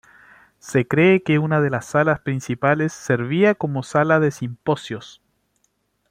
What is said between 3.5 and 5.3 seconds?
como sala de simposios.